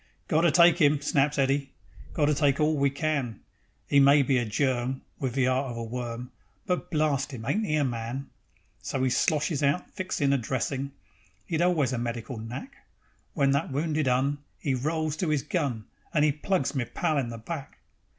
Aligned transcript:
"Got 0.27 0.41
to 0.41 0.51
take 0.51 0.81
'im," 0.81 0.99
snaps 0.99 1.37
Eddy; 1.37 1.73
"Got 2.15 2.25
to 2.25 2.33
take 2.33 2.59
all 2.59 2.75
we 2.75 2.89
can. 2.89 3.41
'E 3.91 3.99
may 3.99 4.23
be 4.23 4.39
a 4.39 4.45
Germ 4.45 5.03
Wiv 5.19 5.33
the 5.33 5.45
'eart 5.47 5.69
of 5.69 5.77
a 5.77 5.83
worm, 5.83 6.31
But, 6.65 6.89
blarst 6.89 7.35
'im! 7.35 7.45
ain't 7.45 7.67
'e 7.67 7.75
a 7.75 7.83
man?" 7.85 8.31
So 8.81 9.05
'e 9.05 9.11
sloshes 9.11 9.61
out 9.61 9.91
fixin' 9.91 10.33
a 10.33 10.39
dressin' 10.39 10.93
('E'd 11.47 11.61
always 11.61 11.93
a 11.93 11.99
medical 11.99 12.39
knack), 12.39 12.77
When 13.35 13.51
that 13.51 13.71
wounded 13.71 14.07
'Un 14.07 14.39
'E 14.63 14.73
rolls 14.73 15.15
to 15.17 15.31
'is 15.31 15.43
gun, 15.43 15.85
And 16.15 16.25
'e 16.25 16.31
plugs 16.31 16.73
me 16.73 16.85
pal 16.85 17.19
in 17.19 17.29
the 17.29 17.37
back. 17.37 17.77